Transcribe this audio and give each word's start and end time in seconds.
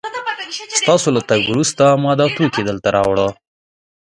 ستاسو 0.79 1.07
له 1.15 1.21
تګ 1.29 1.39
وروسته 1.51 1.83
ما 2.03 2.11
دا 2.19 2.27
توکي 2.35 2.61
دلته 2.69 2.87
راوړل 2.97 3.29